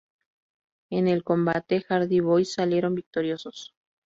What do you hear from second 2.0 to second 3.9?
Boyz salieron victoriosos.